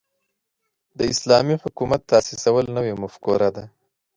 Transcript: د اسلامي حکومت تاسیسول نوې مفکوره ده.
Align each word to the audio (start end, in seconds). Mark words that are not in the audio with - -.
د 0.97 0.99
اسلامي 1.13 1.55
حکومت 1.63 2.01
تاسیسول 2.13 2.65
نوې 2.77 2.93
مفکوره 3.03 3.49
ده. 3.55 3.63